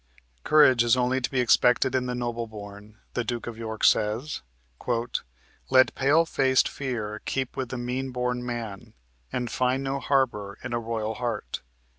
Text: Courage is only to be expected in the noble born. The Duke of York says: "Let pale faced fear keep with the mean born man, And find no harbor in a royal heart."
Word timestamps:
Courage 0.43 0.83
is 0.83 0.97
only 0.97 1.21
to 1.21 1.29
be 1.29 1.39
expected 1.39 1.93
in 1.93 2.07
the 2.07 2.15
noble 2.15 2.47
born. 2.47 2.97
The 3.13 3.23
Duke 3.23 3.45
of 3.45 3.55
York 3.55 3.83
says: 3.83 4.41
"Let 5.69 5.93
pale 5.93 6.25
faced 6.25 6.67
fear 6.67 7.21
keep 7.25 7.55
with 7.55 7.69
the 7.69 7.77
mean 7.77 8.09
born 8.09 8.43
man, 8.43 8.95
And 9.31 9.51
find 9.51 9.83
no 9.83 9.99
harbor 9.99 10.57
in 10.63 10.73
a 10.73 10.79
royal 10.79 11.13
heart." 11.13 11.61